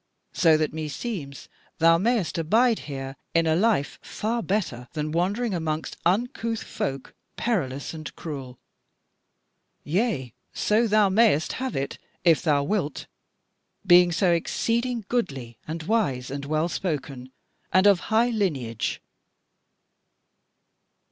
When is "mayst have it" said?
11.09-11.99